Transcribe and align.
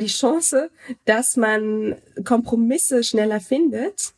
Die 0.00 0.06
Chance, 0.06 0.70
dass 1.04 1.36
man 1.36 1.94
Kompromisse 2.24 3.04
schneller 3.04 3.38
findet, 3.40 4.14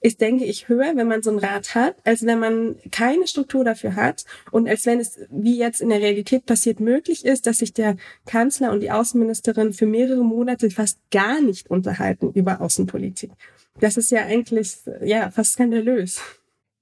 ist, 0.00 0.20
denke 0.20 0.44
ich, 0.44 0.68
höher, 0.68 0.96
wenn 0.96 1.06
man 1.06 1.22
so 1.22 1.30
einen 1.30 1.38
Rat 1.38 1.74
hat, 1.74 1.94
als 2.04 2.24
wenn 2.26 2.40
man 2.40 2.76
keine 2.90 3.28
Struktur 3.28 3.64
dafür 3.64 3.94
hat 3.94 4.24
und 4.50 4.68
als 4.68 4.86
wenn 4.86 4.98
es, 4.98 5.20
wie 5.30 5.56
jetzt 5.56 5.80
in 5.80 5.90
der 5.90 6.00
Realität 6.00 6.46
passiert, 6.46 6.80
möglich 6.80 7.24
ist, 7.24 7.46
dass 7.46 7.58
sich 7.58 7.72
der 7.72 7.96
Kanzler 8.26 8.72
und 8.72 8.80
die 8.80 8.90
Außenministerin 8.90 9.72
für 9.72 9.86
mehrere 9.86 10.24
Monate 10.24 10.70
fast 10.70 10.98
gar 11.10 11.40
nicht 11.40 11.70
unterhalten 11.70 12.32
über 12.32 12.60
Außenpolitik. 12.60 13.30
Das 13.78 13.96
ist 13.96 14.10
ja 14.10 14.24
eigentlich, 14.24 14.78
ja, 15.02 15.30
fast 15.30 15.52
skandalös. 15.52 16.20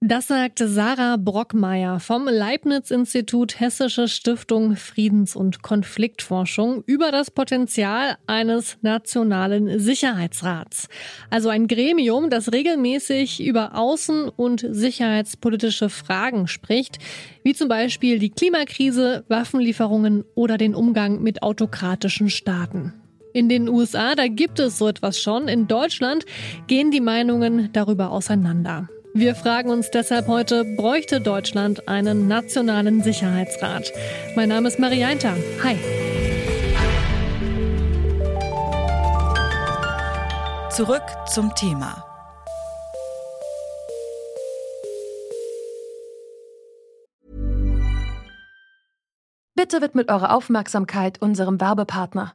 Das 0.01 0.29
sagt 0.29 0.61
Sarah 0.65 1.17
Brockmeier 1.17 1.99
vom 1.99 2.29
Leibniz-Institut 2.29 3.59
Hessische 3.59 4.07
Stiftung 4.07 4.77
Friedens- 4.77 5.35
und 5.35 5.63
Konfliktforschung 5.63 6.85
über 6.87 7.11
das 7.11 7.33
Potenzial 7.33 8.17
eines 8.29 8.79
nationalen 8.81 9.81
Sicherheitsrats. 9.81 10.89
Also 11.31 11.49
ein 11.49 11.67
Gremium, 11.67 12.31
das 12.31 12.53
regelmäßig 12.53 13.45
über 13.45 13.75
außen- 13.75 14.31
und 14.37 14.65
sicherheitspolitische 14.71 15.89
Fragen 15.89 16.47
spricht, 16.47 16.99
wie 17.43 17.55
zum 17.55 17.69
Beispiel 17.69 18.21
die 18.21 18.31
Klimakrise, 18.31 19.25
Waffenlieferungen 19.27 20.23
oder 20.37 20.59
den 20.59 20.77
Umgang 20.77 21.25
mit 21.25 21.43
autokratischen 21.43 22.31
Staaten. 22.31 22.93
In 23.33 23.49
den 23.49 23.69
USA, 23.69 24.15
da 24.15 24.29
gibt 24.29 24.61
es 24.61 24.79
so 24.79 24.87
etwas 24.87 25.21
schon. 25.21 25.49
In 25.49 25.67
Deutschland 25.67 26.25
gehen 26.69 26.93
die 26.93 27.01
Meinungen 27.01 27.71
darüber 27.73 28.13
auseinander. 28.13 28.89
Wir 29.19 29.35
fragen 29.35 29.71
uns 29.71 29.91
deshalb 29.91 30.29
heute, 30.29 30.65
bräuchte 30.65 31.21
Deutschland 31.21 31.89
einen 31.89 32.29
nationalen 32.29 33.03
Sicherheitsrat? 33.03 33.93
Mein 34.37 34.49
Name 34.49 34.69
ist 34.69 34.79
Marianta. 34.79 35.35
Hi. 35.65 35.77
Zurück 40.71 41.03
zum 41.27 41.53
Thema. 41.57 42.05
Bitte 49.57 49.83
widmet 49.83 50.13
eure 50.13 50.31
Aufmerksamkeit 50.31 51.21
unserem 51.21 51.61
Werbepartner. 51.61 52.35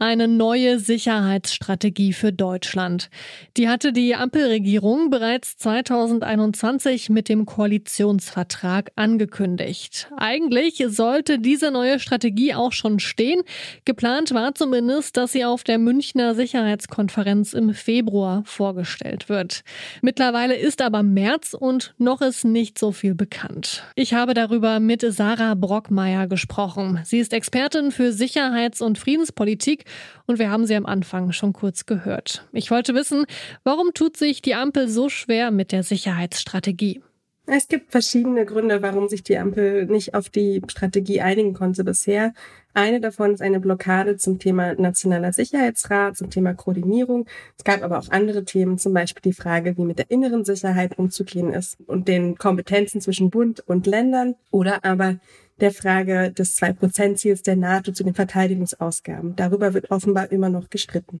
Eine 0.00 0.28
neue 0.28 0.78
Sicherheitsstrategie 0.78 2.12
für 2.12 2.32
Deutschland. 2.32 3.10
Die 3.56 3.68
hatte 3.68 3.92
die 3.92 4.14
Ampelregierung 4.14 5.10
bereits 5.10 5.56
2021 5.56 7.10
mit 7.10 7.28
dem 7.28 7.46
Koalitionsvertrag 7.46 8.92
angekündigt. 8.94 10.08
Eigentlich 10.16 10.84
sollte 10.86 11.40
diese 11.40 11.72
neue 11.72 11.98
Strategie 11.98 12.54
auch 12.54 12.70
schon 12.70 13.00
stehen. 13.00 13.42
Geplant 13.86 14.32
war 14.32 14.54
zumindest, 14.54 15.16
dass 15.16 15.32
sie 15.32 15.44
auf 15.44 15.64
der 15.64 15.78
Münchner 15.78 16.36
Sicherheitskonferenz 16.36 17.52
im 17.52 17.74
Februar 17.74 18.44
vorgestellt 18.46 19.28
wird. 19.28 19.64
Mittlerweile 20.00 20.54
ist 20.54 20.80
aber 20.80 21.02
März 21.02 21.54
und 21.54 21.94
noch 21.98 22.20
ist 22.20 22.44
nicht 22.44 22.78
so 22.78 22.92
viel 22.92 23.16
bekannt. 23.16 23.82
Ich 23.96 24.14
habe 24.14 24.34
darüber 24.34 24.78
mit 24.78 25.04
Sarah 25.08 25.56
Brockmeier 25.56 26.28
gesprochen. 26.28 27.00
Sie 27.02 27.18
ist 27.18 27.32
Expertin 27.32 27.90
für 27.90 28.12
Sicherheits- 28.12 28.80
und 28.80 28.96
Friedenspolitik 28.96 29.86
und 30.26 30.38
wir 30.38 30.50
haben 30.50 30.66
sie 30.66 30.76
am 30.76 30.86
Anfang 30.86 31.32
schon 31.32 31.52
kurz 31.52 31.86
gehört. 31.86 32.44
Ich 32.52 32.70
wollte 32.70 32.94
wissen, 32.94 33.24
warum 33.64 33.94
tut 33.94 34.16
sich 34.16 34.42
die 34.42 34.54
Ampel 34.54 34.88
so 34.88 35.08
schwer 35.08 35.50
mit 35.50 35.72
der 35.72 35.82
Sicherheitsstrategie? 35.82 37.02
Es 37.50 37.66
gibt 37.66 37.92
verschiedene 37.92 38.44
Gründe, 38.44 38.82
warum 38.82 39.08
sich 39.08 39.22
die 39.22 39.38
Ampel 39.38 39.86
nicht 39.86 40.12
auf 40.12 40.28
die 40.28 40.60
Strategie 40.68 41.22
einigen 41.22 41.54
konnte 41.54 41.82
bisher. 41.82 42.34
Eine 42.74 43.00
davon 43.00 43.32
ist 43.32 43.40
eine 43.40 43.58
Blockade 43.58 44.18
zum 44.18 44.38
Thema 44.38 44.74
nationaler 44.74 45.32
Sicherheitsrat, 45.32 46.18
zum 46.18 46.28
Thema 46.28 46.52
Koordinierung. 46.52 47.24
Es 47.56 47.64
gab 47.64 47.82
aber 47.82 48.00
auch 48.00 48.10
andere 48.10 48.44
Themen, 48.44 48.76
zum 48.76 48.92
Beispiel 48.92 49.22
die 49.22 49.32
Frage, 49.32 49.78
wie 49.78 49.84
mit 49.84 49.98
der 49.98 50.10
inneren 50.10 50.44
Sicherheit 50.44 50.98
umzugehen 50.98 51.50
ist 51.54 51.78
und 51.86 52.06
den 52.06 52.36
Kompetenzen 52.36 53.00
zwischen 53.00 53.30
Bund 53.30 53.60
und 53.60 53.86
Ländern 53.86 54.34
oder 54.50 54.84
aber 54.84 55.16
der 55.58 55.72
Frage 55.72 56.30
des 56.30 56.54
Zwei-Prozent-Ziels 56.56 57.42
der 57.42 57.56
NATO 57.56 57.92
zu 57.92 58.04
den 58.04 58.14
Verteidigungsausgaben. 58.14 59.36
Darüber 59.36 59.72
wird 59.72 59.90
offenbar 59.90 60.30
immer 60.30 60.50
noch 60.50 60.68
gestritten. 60.68 61.18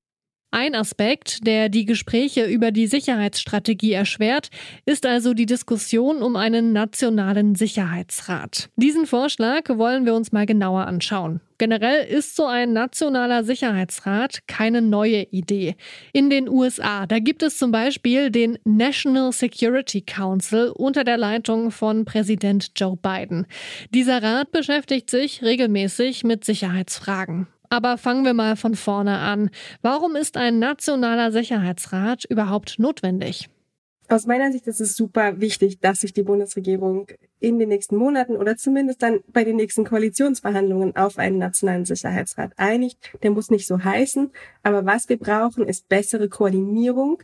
Ein 0.50 0.74
Aspekt, 0.74 1.46
der 1.46 1.68
die 1.68 1.84
Gespräche 1.84 2.46
über 2.46 2.70
die 2.70 2.86
Sicherheitsstrategie 2.86 3.92
erschwert, 3.92 4.48
ist 4.86 5.04
also 5.04 5.34
die 5.34 5.44
Diskussion 5.44 6.22
um 6.22 6.36
einen 6.36 6.72
nationalen 6.72 7.54
Sicherheitsrat. 7.54 8.70
Diesen 8.76 9.04
Vorschlag 9.04 9.68
wollen 9.68 10.06
wir 10.06 10.14
uns 10.14 10.32
mal 10.32 10.46
genauer 10.46 10.86
anschauen. 10.86 11.42
Generell 11.58 12.06
ist 12.06 12.34
so 12.34 12.46
ein 12.46 12.72
nationaler 12.72 13.44
Sicherheitsrat 13.44 14.46
keine 14.46 14.80
neue 14.80 15.24
Idee. 15.24 15.76
In 16.14 16.30
den 16.30 16.48
USA, 16.48 17.04
da 17.04 17.18
gibt 17.18 17.42
es 17.42 17.58
zum 17.58 17.70
Beispiel 17.70 18.30
den 18.30 18.58
National 18.64 19.32
Security 19.32 20.00
Council 20.00 20.72
unter 20.74 21.04
der 21.04 21.18
Leitung 21.18 21.70
von 21.70 22.06
Präsident 22.06 22.70
Joe 22.74 22.96
Biden. 22.96 23.46
Dieser 23.92 24.22
Rat 24.22 24.50
beschäftigt 24.50 25.10
sich 25.10 25.42
regelmäßig 25.42 26.24
mit 26.24 26.44
Sicherheitsfragen. 26.46 27.48
Aber 27.70 27.98
fangen 27.98 28.24
wir 28.24 28.34
mal 28.34 28.56
von 28.56 28.74
vorne 28.74 29.18
an. 29.18 29.50
Warum 29.82 30.16
ist 30.16 30.36
ein 30.36 30.58
nationaler 30.58 31.32
Sicherheitsrat 31.32 32.24
überhaupt 32.24 32.78
notwendig? 32.78 33.48
Aus 34.10 34.24
meiner 34.24 34.50
Sicht 34.50 34.66
ist 34.66 34.80
es 34.80 34.96
super 34.96 35.38
wichtig, 35.38 35.80
dass 35.80 36.00
sich 36.00 36.14
die 36.14 36.22
Bundesregierung 36.22 37.08
in 37.40 37.58
den 37.58 37.68
nächsten 37.68 37.96
Monaten 37.96 38.36
oder 38.36 38.56
zumindest 38.56 39.02
dann 39.02 39.20
bei 39.28 39.44
den 39.44 39.56
nächsten 39.56 39.84
Koalitionsverhandlungen 39.84 40.96
auf 40.96 41.18
einen 41.18 41.36
nationalen 41.36 41.84
Sicherheitsrat 41.84 42.52
einigt. 42.56 43.12
Der 43.22 43.32
muss 43.32 43.50
nicht 43.50 43.66
so 43.66 43.84
heißen, 43.84 44.30
aber 44.62 44.86
was 44.86 45.10
wir 45.10 45.18
brauchen, 45.18 45.68
ist 45.68 45.90
bessere 45.90 46.30
Koordinierung 46.30 47.22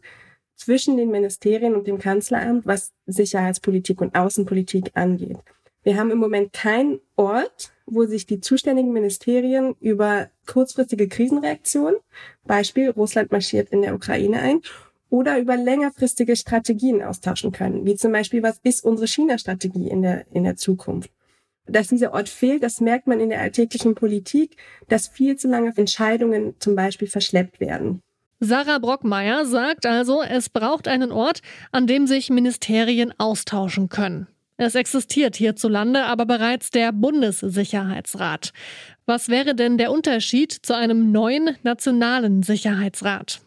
zwischen 0.56 0.99
den 0.99 1.11
Ministerien 1.11 1.75
und 1.75 1.87
dem 1.87 1.99
Kanzleramt, 1.99 2.66
was 2.66 2.93
Sicherheitspolitik 3.06 4.03
und 4.03 4.15
Außenpolitik 4.15 4.91
angeht. 4.93 5.38
Wir 5.84 5.98
haben 5.98 6.10
im 6.10 6.18
Moment 6.18 6.54
keinen 6.54 7.00
Ort, 7.14 7.70
wo 7.84 8.06
sich 8.06 8.24
die 8.24 8.40
zuständigen 8.40 8.92
Ministerien 8.92 9.74
über 9.80 10.30
kurzfristige 10.46 11.08
Krisenreaktionen, 11.08 11.96
Beispiel 12.44 12.88
Russland 12.90 13.30
marschiert 13.32 13.68
in 13.68 13.82
der 13.82 13.94
Ukraine 13.94 14.40
ein, 14.40 14.60
oder 15.10 15.38
über 15.38 15.56
längerfristige 15.56 16.36
Strategien 16.36 17.02
austauschen 17.02 17.52
können, 17.52 17.84
wie 17.84 17.94
zum 17.94 18.12
Beispiel, 18.12 18.42
was 18.42 18.58
ist 18.62 18.84
unsere 18.84 19.06
China-Strategie 19.06 19.88
in 19.88 20.00
der, 20.00 20.24
in 20.32 20.44
der 20.44 20.56
Zukunft. 20.56 21.10
Dass 21.66 21.88
dieser 21.88 22.14
Ort 22.14 22.30
fehlt, 22.30 22.62
das 22.62 22.80
merkt 22.80 23.06
man 23.06 23.20
in 23.20 23.28
der 23.28 23.40
alltäglichen 23.40 23.94
Politik, 23.94 24.56
dass 24.88 25.08
viel 25.08 25.36
zu 25.36 25.48
lange 25.48 25.72
Entscheidungen 25.76 26.54
zum 26.58 26.74
Beispiel 26.74 27.08
verschleppt 27.08 27.60
werden. 27.60 28.00
Sarah 28.40 28.78
Brockmeier 28.78 29.44
sagt 29.46 29.86
also, 29.86 30.22
es 30.22 30.48
braucht 30.48 30.88
einen 30.88 31.12
Ort, 31.12 31.40
an 31.72 31.86
dem 31.86 32.06
sich 32.06 32.30
Ministerien 32.30 33.12
austauschen 33.18 33.88
können. 33.88 34.26
Es 34.56 34.76
existiert 34.76 35.34
hierzulande 35.34 36.04
aber 36.04 36.26
bereits 36.26 36.70
der 36.70 36.92
Bundessicherheitsrat. 36.92 38.53
Was 39.04 39.28
wäre 39.28 39.54
denn 39.54 39.78
der 39.78 39.91
Unterschied 39.91 40.52
zu 40.52 40.76
einem 40.76 41.11
neuen 41.11 41.56
nationalen 41.64 42.43
Sicherheitsrat? 42.43 43.40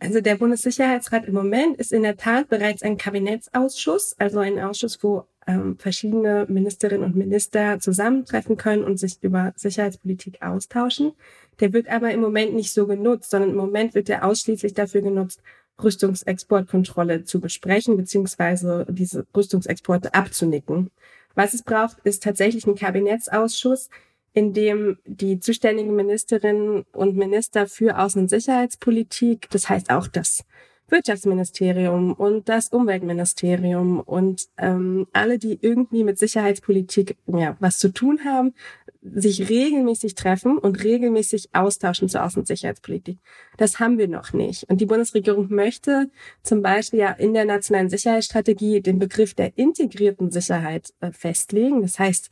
Also 0.00 0.20
der 0.20 0.36
Bundessicherheitsrat 0.36 1.26
im 1.26 1.34
Moment 1.34 1.76
ist 1.76 1.92
in 1.92 2.02
der 2.02 2.16
Tat 2.16 2.48
bereits 2.48 2.82
ein 2.82 2.96
Kabinettsausschuss, 2.96 4.14
also 4.18 4.38
ein 4.38 4.58
Ausschuss, 4.58 5.02
wo 5.02 5.24
ähm, 5.46 5.76
verschiedene 5.78 6.46
Ministerinnen 6.48 7.04
und 7.04 7.16
Minister 7.16 7.80
zusammentreffen 7.80 8.56
können 8.56 8.84
und 8.84 8.98
sich 8.98 9.18
über 9.22 9.52
Sicherheitspolitik 9.56 10.40
austauschen. 10.40 11.12
Der 11.60 11.72
wird 11.72 11.88
aber 11.88 12.12
im 12.12 12.20
Moment 12.20 12.54
nicht 12.54 12.72
so 12.72 12.86
genutzt, 12.86 13.30
sondern 13.30 13.50
im 13.50 13.56
Moment 13.56 13.94
wird 13.94 14.08
er 14.08 14.24
ausschließlich 14.24 14.74
dafür 14.74 15.02
genutzt, 15.02 15.42
Rüstungsexportkontrolle 15.82 17.24
zu 17.24 17.40
besprechen, 17.40 17.96
beziehungsweise 17.96 18.86
diese 18.88 19.26
Rüstungsexporte 19.34 20.14
abzunicken. 20.14 20.90
Was 21.34 21.54
es 21.54 21.62
braucht, 21.62 21.98
ist 22.04 22.22
tatsächlich 22.22 22.66
ein 22.66 22.74
Kabinettsausschuss, 22.74 23.90
in 24.32 24.52
dem 24.52 24.98
die 25.04 25.40
zuständigen 25.40 25.94
Ministerinnen 25.96 26.84
und 26.92 27.16
Minister 27.16 27.66
für 27.66 27.98
Außen- 27.98 28.20
und 28.20 28.28
Sicherheitspolitik, 28.28 29.48
das 29.50 29.68
heißt 29.68 29.90
auch 29.90 30.06
das 30.06 30.44
Wirtschaftsministerium 30.88 32.12
und 32.12 32.48
das 32.48 32.68
Umweltministerium 32.68 34.00
und 34.00 34.48
ähm, 34.56 35.06
alle, 35.12 35.38
die 35.38 35.58
irgendwie 35.60 36.02
mit 36.02 36.18
Sicherheitspolitik 36.18 37.16
ja, 37.26 37.56
was 37.60 37.78
zu 37.78 37.92
tun 37.92 38.20
haben, 38.24 38.54
sich 39.00 39.48
regelmäßig 39.48 40.14
treffen 40.14 40.58
und 40.58 40.82
regelmäßig 40.82 41.50
austauschen 41.52 42.08
zur 42.08 42.24
Außen- 42.24 42.38
und 42.38 42.46
Sicherheitspolitik. 42.46 43.18
Das 43.56 43.78
haben 43.78 43.98
wir 43.98 44.08
noch 44.08 44.32
nicht. 44.32 44.64
Und 44.68 44.80
die 44.80 44.86
Bundesregierung 44.86 45.48
möchte 45.50 46.10
zum 46.42 46.62
Beispiel 46.62 47.00
ja 47.00 47.12
in 47.12 47.32
der 47.32 47.44
nationalen 47.44 47.88
Sicherheitsstrategie 47.88 48.80
den 48.80 48.98
Begriff 48.98 49.34
der 49.34 49.56
integrierten 49.56 50.30
Sicherheit 50.30 50.92
äh, 51.00 51.12
festlegen. 51.12 51.82
Das 51.82 51.98
heißt, 51.98 52.30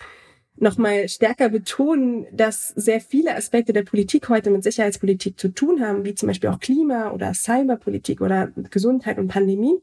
nochmal 0.57 1.09
stärker 1.09 1.49
betonen, 1.51 2.27
dass 2.33 2.69
sehr 2.69 3.01
viele 3.01 3.37
Aspekte 3.37 3.73
der 3.73 3.83
Politik 3.83 4.29
heute 4.29 4.51
mit 4.51 4.65
Sicherheitspolitik 4.65 5.39
zu 5.39 5.49
tun 5.49 5.81
haben, 5.81 6.05
wie 6.05 6.15
zum 6.15 6.29
Beispiel 6.29 6.51
auch 6.51 6.61
Klima 6.61 7.11
oder 7.11 7.35
Cyberpolitik 7.35 8.21
oder 8.21 8.49
Gesundheit 8.71 9.19
und 9.19 9.29
Pandemie. 9.29 9.81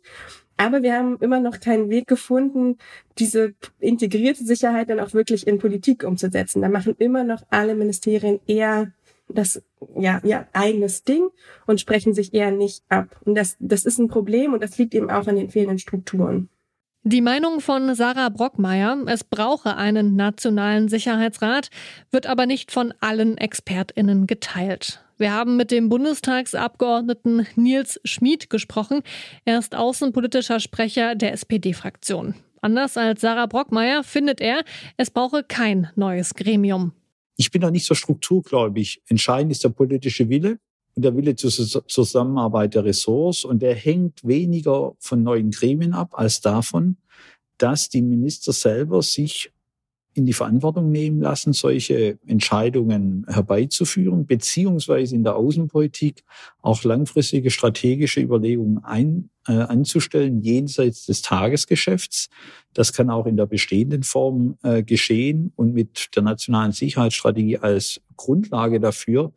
Aber 0.58 0.84
wir 0.84 0.94
haben 0.94 1.18
immer 1.20 1.40
noch 1.40 1.60
keinen 1.60 1.90
Weg 1.90 2.08
gefunden, 2.08 2.78
diese 3.18 3.54
integrierte 3.80 4.44
Sicherheit 4.44 4.90
dann 4.90 5.00
auch 5.00 5.14
wirklich 5.14 5.48
in 5.48 5.58
Politik 5.58 6.04
umzusetzen. 6.04 6.62
Da 6.62 6.70
machen 6.70 6.96
immer 7.00 7.24
noch 7.24 7.44
alle 7.50 7.76
Ministerien 7.76 8.40
eher 8.46 8.92
das 9.30 9.64
ja, 9.98 10.22
ja 10.24 10.48
eigenes 10.54 11.04
Ding 11.04 11.30
und 11.66 11.80
sprechen 11.80 12.14
sich 12.14 12.34
eher 12.34 12.52
nicht 12.52 12.84
ab. 12.90 13.20
Und 13.26 13.36
das, 13.36 13.58
das 13.60 13.86
ist 13.86 13.98
ein 13.98 14.10
Problem 14.10 14.54
und 14.54 14.62
das 14.62 14.78
liegt 14.78 14.94
eben 14.94 15.10
auch 15.10 15.28
an 15.28 15.36
den 15.36 15.50
fehlenden 15.50 15.80
Strukturen. 15.80 16.50
Die 17.06 17.20
Meinung 17.20 17.60
von 17.60 17.94
Sarah 17.96 18.30
Brockmeier, 18.30 18.98
es 19.08 19.26
brauche 19.26 19.76
einen 19.76 20.16
nationalen 20.16 20.88
Sicherheitsrat, 20.88 21.70
wird 22.12 22.28
aber 22.28 22.46
nicht 22.46 22.72
von 22.72 22.94
allen 23.02 23.38
Expertinnen 23.38 24.26
geteilt. 24.26 25.04
Wir 25.18 25.34
haben 25.34 25.58
mit 25.58 25.70
dem 25.70 25.90
Bundestagsabgeordneten 25.90 27.46
Nils 27.58 28.00
Schmid 28.06 28.50
gesprochen. 28.50 29.02
Er 29.44 29.60
ist 29.60 29.76
außenpolitischer 29.76 30.62
Sprecher 30.62 31.16
der 31.16 31.34
SPD-Fraktion. 31.34 32.36
Anders 32.62 32.96
als 32.96 33.20
Sarah 33.20 33.48
Brockmeier 33.48 34.06
findet 34.06 34.40
er, 34.40 34.64
es 34.96 35.12
brauche 35.12 35.44
kein 35.44 35.90
neues 35.98 36.36
Gremium. 36.36 36.94
Ich 37.36 37.52
bin 37.52 37.64
noch 37.64 37.72
nicht 37.72 37.86
so 37.86 37.96
strukturgläubig. 37.96 39.02
Entscheidend 39.10 39.52
ist 39.52 39.66
der 39.66 39.70
politische 39.70 40.30
Wille 40.30 40.58
der 40.96 41.16
Wille 41.16 41.36
zur 41.36 41.52
Zusammenarbeit 41.88 42.76
der 42.76 42.86
Ressorts. 42.86 43.46
Und 43.46 43.62
der 43.62 43.76
hängt 43.76 44.26
weniger 44.26 44.94
von 45.00 45.24
neuen 45.24 45.52
Gremien 45.52 45.94
ab 45.94 46.12
als 46.14 46.42
davon, 46.42 46.98
dass 47.58 47.90
die 47.90 48.02
Minister 48.02 48.54
selber 48.54 49.02
sich 49.02 49.52
in 50.16 50.26
die 50.26 50.34
Verantwortung 50.34 50.92
nehmen 50.92 51.22
lassen, 51.22 51.54
solche 51.54 52.20
Entscheidungen 52.28 53.26
herbeizuführen, 53.28 54.26
beziehungsweise 54.26 55.16
in 55.16 55.24
der 55.24 55.36
Außenpolitik 55.36 56.24
auch 56.62 56.84
langfristige 56.84 57.50
strategische 57.50 58.22
Überlegungen 58.22 58.84
ein, 58.84 59.30
äh, 59.48 59.54
anzustellen, 59.54 60.42
jenseits 60.42 61.08
des 61.08 61.24
Tagesgeschäfts. 61.24 62.30
Das 62.74 62.94
kann 62.94 63.10
auch 63.10 63.26
in 63.26 63.38
der 63.38 63.48
bestehenden 63.48 64.04
Form 64.04 64.58
äh, 64.64 64.84
geschehen 64.84 65.52
und 65.56 65.74
mit 65.74 66.10
der 66.16 66.24
nationalen 66.24 66.74
Sicherheitsstrategie 66.74 67.58
als 67.58 68.00
Grundlage 68.16 68.80
dafür 68.80 69.34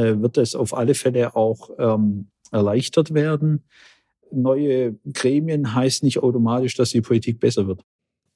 wird 0.00 0.38
es 0.38 0.54
auf 0.54 0.76
alle 0.76 0.94
Fälle 0.94 1.36
auch 1.36 1.70
ähm, 1.78 2.28
erleichtert 2.50 3.14
werden. 3.14 3.64
Neue 4.30 4.96
Gremien 5.12 5.74
heißt 5.74 6.02
nicht 6.02 6.22
automatisch, 6.22 6.74
dass 6.74 6.90
die 6.90 7.02
Politik 7.02 7.40
besser 7.40 7.66
wird. 7.66 7.82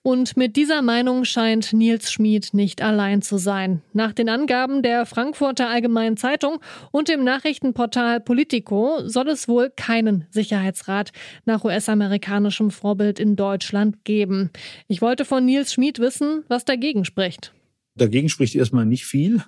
Und 0.07 0.37
mit 0.37 0.55
dieser 0.55 0.83
Meinung 0.83 1.25
scheint 1.25 1.73
Nils 1.73 2.13
Schmid 2.13 2.55
nicht 2.55 2.81
allein 2.81 3.23
zu 3.23 3.39
sein. 3.39 3.83
Nach 3.93 4.13
den 4.13 4.29
Angaben 4.29 4.85
der 4.85 5.05
Frankfurter 5.05 5.69
Allgemeinen 5.69 6.17
Zeitung 6.17 6.61
und 6.93 7.09
dem 7.09 7.25
Nachrichtenportal 7.25 8.21
Politico 8.21 9.01
soll 9.05 9.29
es 9.29 9.49
wohl 9.49 9.69
keinen 9.75 10.25
Sicherheitsrat 10.31 11.11
nach 11.45 11.65
US-amerikanischem 11.65 12.71
Vorbild 12.71 13.19
in 13.19 13.35
Deutschland 13.35 14.05
geben. 14.05 14.51
Ich 14.87 15.03
wollte 15.03 15.25
von 15.25 15.45
Nils 15.45 15.73
Schmid 15.73 15.99
wissen, 15.99 16.45
was 16.47 16.65
dagegen 16.65 17.05
spricht. 17.05 17.53
Dagegen 17.97 18.29
spricht 18.29 18.55
erstmal 18.55 18.87
nicht 18.87 19.07
viel. 19.07 19.43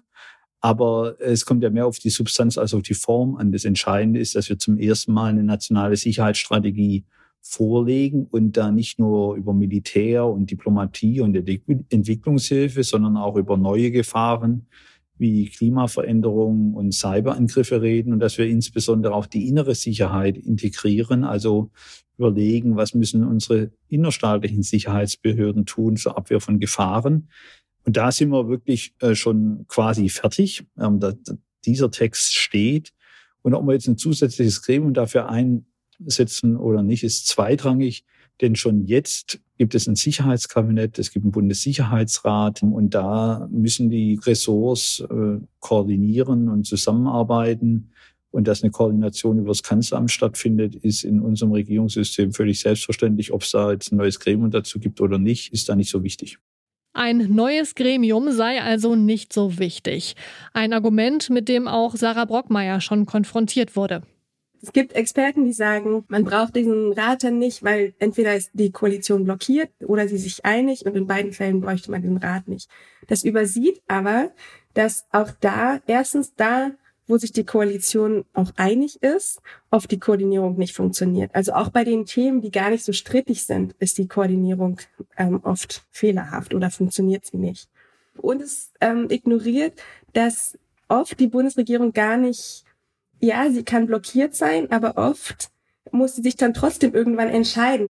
Aber 0.61 1.17
es 1.21 1.47
kommt 1.47 1.63
ja 1.63 1.71
mehr 1.71 1.87
auf 1.87 1.99
die 1.99 2.11
Substanz 2.11 2.59
als 2.59 2.75
auf 2.75 2.83
die 2.83 2.95
Form 2.95 3.37
an. 3.37 3.53
Das 3.53 3.65
Entscheidende 3.65 4.21
ist, 4.21 4.35
dass 4.35 4.49
wir 4.49 4.59
zum 4.59 4.79
ersten 4.79 5.13
Mal 5.13 5.31
eine 5.31 5.45
nationale 5.45 5.97
Sicherheitsstrategie 5.97 7.05
vorlegen 7.41 8.27
und 8.31 8.57
da 8.57 8.71
nicht 8.71 8.99
nur 8.99 9.37
über 9.37 9.55
Militär 9.55 10.27
und 10.27 10.51
Diplomatie 10.51 11.21
und 11.21 11.37
Entwicklungshilfe, 11.37 12.83
sondern 12.83 13.17
auch 13.17 13.37
über 13.37 13.57
neue 13.57 13.91
Gefahren 13.91 14.67
wie 15.19 15.49
Klimaveränderungen 15.49 16.75
und 16.75 16.93
Cyberangriffe 16.93 17.83
reden 17.83 18.13
und 18.13 18.21
dass 18.21 18.39
wir 18.39 18.47
insbesondere 18.47 19.15
auch 19.15 19.27
die 19.27 19.49
innere 19.49 19.75
Sicherheit 19.75 20.37
integrieren, 20.39 21.25
also 21.25 21.71
überlegen, 22.17 22.77
was 22.77 22.95
müssen 22.95 23.25
unsere 23.25 23.71
innerstaatlichen 23.89 24.63
Sicherheitsbehörden 24.63 25.67
tun 25.67 25.97
zur 25.97 26.17
Abwehr 26.17 26.41
von 26.41 26.61
Gefahren. 26.61 27.29
Und 27.85 27.97
da 27.97 28.13
sind 28.13 28.31
wir 28.31 28.49
wirklich 28.49 28.95
äh, 29.01 29.15
schon 29.15 29.65
quasi 29.69 30.09
fertig. 30.09 30.67
Ähm, 30.79 31.01
dieser 31.65 31.91
Text 31.91 32.35
steht. 32.35 32.93
Und 33.43 33.55
ob 33.55 33.67
wir 33.67 33.73
jetzt 33.73 33.89
ein 33.89 33.99
zusätzliches 33.99 34.63
Gremium 34.63 34.95
dafür 34.95 35.29
einsetzen 35.29 36.57
oder 36.57 36.83
nicht, 36.83 37.05
ist 37.05 37.29
zweitrangig. 37.29 38.05
Denn 38.41 38.57
schon 38.57 38.87
jetzt 38.87 39.41
gibt 39.57 39.75
es 39.75 39.89
ein 39.89 39.97
Sicherheitskabinett, 39.97 40.99
es 40.99 41.11
gibt 41.11 41.25
einen 41.25 41.33
Bundessicherheitsrat 41.33 42.63
und 42.63 42.95
da 42.95 43.49
müssen 43.51 43.91
die 43.91 44.21
Ressorts 44.25 45.01
äh, 45.01 45.41
koordinieren 45.59 46.49
und 46.49 46.65
zusammenarbeiten. 46.65 47.91
Und 48.31 48.47
dass 48.47 48.63
eine 48.63 48.71
Koordination 48.71 49.39
über 49.39 49.49
das 49.49 49.63
Kanzleramt 49.63 50.11
stattfindet, 50.11 50.77
ist 50.77 51.03
in 51.03 51.21
unserem 51.21 51.53
Regierungssystem 51.53 52.33
völlig 52.33 52.61
selbstverständlich. 52.61 53.33
Ob 53.33 53.43
es 53.43 53.51
da 53.51 53.73
jetzt 53.73 53.91
ein 53.91 53.97
neues 53.97 54.21
Gremium 54.21 54.51
dazu 54.51 54.79
gibt 54.79 55.01
oder 55.01 55.19
nicht, 55.19 55.53
ist 55.53 55.69
da 55.69 55.75
nicht 55.75 55.91
so 55.91 56.05
wichtig. 56.05 56.39
Ein 56.99 57.33
neues 57.33 57.77
Gremium 57.77 58.33
sei 58.33 58.61
also 58.61 58.97
nicht 58.97 59.33
so 59.33 59.61
wichtig. 59.61 60.17
Ein 60.53 60.73
Argument, 60.73 61.31
mit 61.31 61.49
dem 61.49 61.69
auch 61.69 61.95
Sarah 61.95 62.25
Brockmeier 62.25 62.81
schon 62.81 63.07
konfrontiert 63.07 63.77
wurde. 63.77 64.03
Es 64.61 64.73
gibt 64.73 64.95
Experten, 64.95 65.45
die 65.45 65.53
sagen, 65.53 66.05
man 66.09 66.25
braucht 66.25 66.57
diesen 66.57 66.93
Rat 66.93 67.23
dann 67.23 67.39
nicht, 67.39 67.63
weil 67.63 67.95
entweder 68.01 68.35
ist 68.35 68.51
die 68.53 68.73
Koalition 68.73 69.23
blockiert 69.23 69.71
oder 69.87 70.09
sie 70.09 70.19
sich 70.19 70.45
einig 70.45 70.87
und 70.87 70.97
in 70.97 71.07
beiden 71.07 71.33
Fällen 71.33 71.61
bräuchte 71.61 71.93
man 71.93 72.03
den 72.03 72.17
Rat 72.17 72.49
nicht. 72.49 72.69
Das 73.07 73.23
übersieht 73.23 73.81
aber, 73.87 74.33
dass 74.75 75.07
auch 75.13 75.31
da, 75.41 75.79
erstens 75.87 76.35
da 76.35 76.73
wo 77.09 77.17
sich 77.17 77.33
die 77.33 77.45
Koalition 77.45 78.25
auch 78.35 78.53
einig 78.57 79.03
ist, 79.03 79.41
oft 79.71 79.91
die 79.91 79.99
Koordinierung 79.99 80.57
nicht 80.57 80.77
funktioniert. 80.77 81.35
Also 81.35 81.55
auch 81.55 81.71
bei 81.71 81.83
den 81.83 82.05
Themen, 82.05 82.41
die 82.41 82.51
gar 82.51 82.71
nicht 82.71 82.85
so 82.85 82.93
strittig 82.93 83.45
sind, 83.45 83.75
ist 83.79 83.99
die 83.99 84.07
Koordinierung 84.07 84.79
ähm, 85.17 85.41
oft 85.43 85.87
fehlerhaft 85.91 86.55
oder 86.55 86.71
funktioniert 86.71 87.25
sie 87.25 87.39
nicht. 87.39 87.69
Und 88.19 88.43
es 88.43 88.73
ähm, 88.81 89.09
ignoriert, 89.11 89.81
dass 90.13 90.59
oft 90.89 91.19
die 91.19 91.29
Bundesregierung 91.29 91.93
gar 91.93 92.17
nicht, 92.17 92.65
ja, 93.21 93.51
sie 93.51 93.65
kann 93.65 93.87
blockiert 93.87 94.35
sein, 94.35 94.71
aber 94.71 94.97
oft 94.97 95.51
muss 95.91 96.17
sie 96.17 96.23
sich 96.23 96.37
dann 96.37 96.55
trotzdem 96.55 96.95
irgendwann 96.95 97.29
entscheiden. 97.29 97.89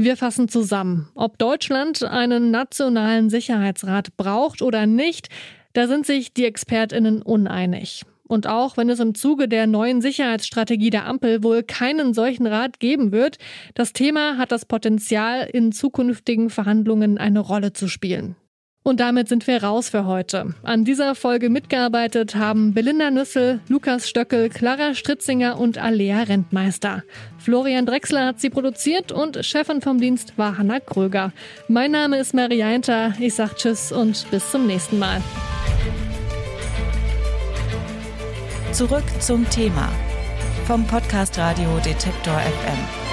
Wir 0.00 0.16
fassen 0.16 0.48
zusammen. 0.48 1.08
Ob 1.16 1.38
Deutschland 1.38 2.04
einen 2.04 2.52
nationalen 2.52 3.30
Sicherheitsrat 3.30 4.16
braucht 4.16 4.62
oder 4.62 4.86
nicht, 4.86 5.28
da 5.72 5.88
sind 5.88 6.06
sich 6.06 6.32
die 6.32 6.44
Expertinnen 6.44 7.20
uneinig. 7.20 8.04
Und 8.28 8.46
auch 8.46 8.76
wenn 8.76 8.90
es 8.90 9.00
im 9.00 9.16
Zuge 9.16 9.48
der 9.48 9.66
neuen 9.66 10.00
Sicherheitsstrategie 10.00 10.90
der 10.90 11.06
Ampel 11.06 11.42
wohl 11.42 11.64
keinen 11.64 12.14
solchen 12.14 12.46
Rat 12.46 12.78
geben 12.78 13.10
wird, 13.10 13.38
das 13.74 13.92
Thema 13.92 14.38
hat 14.38 14.52
das 14.52 14.66
Potenzial, 14.66 15.48
in 15.52 15.72
zukünftigen 15.72 16.48
Verhandlungen 16.48 17.18
eine 17.18 17.40
Rolle 17.40 17.72
zu 17.72 17.88
spielen. 17.88 18.36
Und 18.88 19.00
damit 19.00 19.28
sind 19.28 19.46
wir 19.46 19.62
raus 19.62 19.90
für 19.90 20.06
heute. 20.06 20.54
An 20.62 20.86
dieser 20.86 21.14
Folge 21.14 21.50
mitgearbeitet 21.50 22.36
haben 22.36 22.72
Belinda 22.72 23.10
Nüssel, 23.10 23.60
Lukas 23.68 24.08
Stöckel, 24.08 24.48
Clara 24.48 24.94
Stritzinger 24.94 25.60
und 25.60 25.76
Alea 25.76 26.22
Rentmeister. 26.22 27.02
Florian 27.36 27.84
Drexler 27.84 28.24
hat 28.24 28.40
sie 28.40 28.48
produziert 28.48 29.12
und 29.12 29.44
Chefin 29.44 29.82
vom 29.82 30.00
Dienst 30.00 30.38
war 30.38 30.56
Hanna 30.56 30.80
Kröger. 30.80 31.34
Mein 31.68 31.90
Name 31.90 32.18
ist 32.18 32.32
Mary 32.32 32.62
Einter. 32.62 33.12
Ich 33.20 33.34
sag 33.34 33.56
Tschüss 33.56 33.92
und 33.92 34.24
bis 34.30 34.50
zum 34.50 34.66
nächsten 34.66 34.98
Mal. 34.98 35.20
Zurück 38.72 39.04
zum 39.20 39.46
Thema 39.50 39.92
vom 40.66 40.86
Podcast 40.86 41.36
Radio 41.36 41.76
Detektor 41.84 42.40
FM. 42.40 43.07